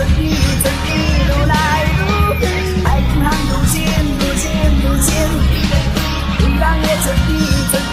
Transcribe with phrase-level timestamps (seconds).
[0.00, 0.96] 一寸一寸一
[1.28, 1.54] 路来
[1.98, 2.00] 如
[2.40, 2.44] 影，
[2.84, 3.76] 爱恨寒毒，剑
[4.18, 4.48] 不剑
[4.80, 5.08] 不剑，
[6.38, 7.30] 一人也寸一
[7.70, 7.89] 寸。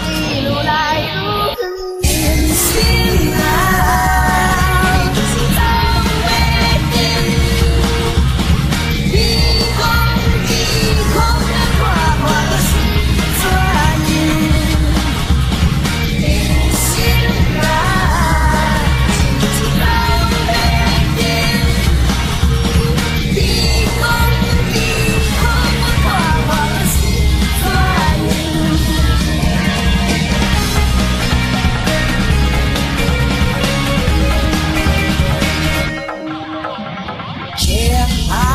[37.66, 38.47] Yeah, I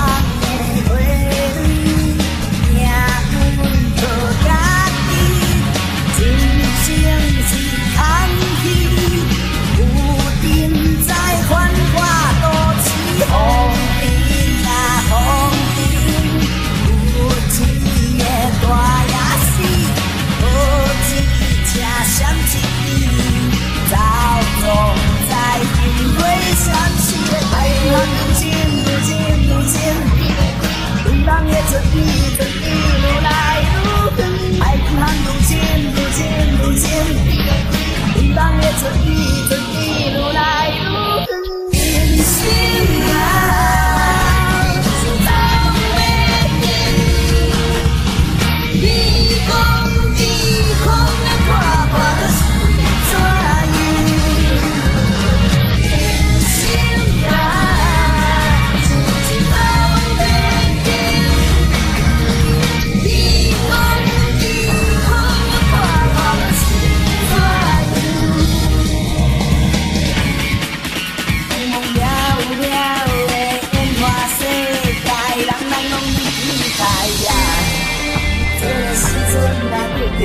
[78.63, 79.03] 这个时
[79.33, 79.35] 阵
[79.69, 80.23] 难得到，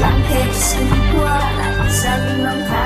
[0.00, 0.64] 人客心
[1.12, 1.14] 肝
[1.58, 2.02] 内，啥
[2.42, 2.83] 拢。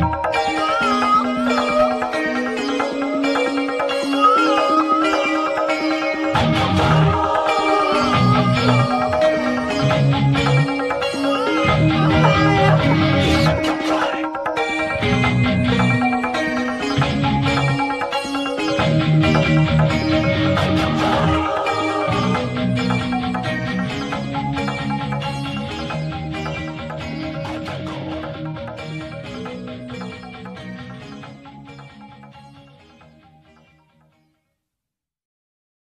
[0.00, 0.29] time.